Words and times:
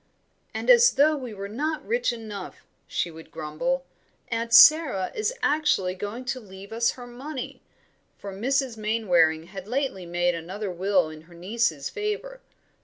"And 0.51 0.67
as 0.71 0.93
though 0.93 1.15
we 1.15 1.31
were 1.31 1.47
not 1.47 1.85
rich 1.85 2.11
enough," 2.11 2.65
she 2.87 3.11
would 3.11 3.29
grumble, 3.29 3.85
"Aunt 4.29 4.51
Sara 4.51 5.11
is 5.13 5.31
actually 5.43 5.93
going 5.93 6.25
to 6.25 6.39
leave 6.39 6.73
us 6.73 6.93
her 6.93 7.05
money" 7.05 7.61
for 8.17 8.33
Mrs. 8.33 8.77
Mainwaring 8.77 9.43
had 9.43 9.67
lately 9.67 10.07
made 10.07 10.33
another 10.33 10.71
will 10.71 11.09
in 11.11 11.21
her 11.29 11.35
nieces' 11.35 11.87
favour. 11.89 12.39